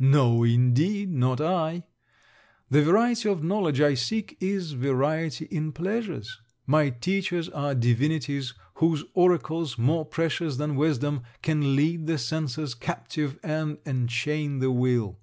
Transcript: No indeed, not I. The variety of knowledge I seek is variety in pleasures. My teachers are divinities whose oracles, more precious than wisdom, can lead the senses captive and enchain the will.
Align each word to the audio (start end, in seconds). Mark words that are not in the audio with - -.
No 0.00 0.42
indeed, 0.42 1.08
not 1.12 1.40
I. 1.40 1.84
The 2.68 2.82
variety 2.82 3.28
of 3.28 3.44
knowledge 3.44 3.80
I 3.80 3.94
seek 3.94 4.36
is 4.40 4.72
variety 4.72 5.44
in 5.52 5.70
pleasures. 5.70 6.36
My 6.66 6.90
teachers 6.90 7.48
are 7.50 7.76
divinities 7.76 8.54
whose 8.74 9.04
oracles, 9.14 9.78
more 9.78 10.04
precious 10.04 10.56
than 10.56 10.74
wisdom, 10.74 11.22
can 11.42 11.76
lead 11.76 12.08
the 12.08 12.18
senses 12.18 12.74
captive 12.74 13.38
and 13.44 13.78
enchain 13.86 14.58
the 14.58 14.72
will. 14.72 15.20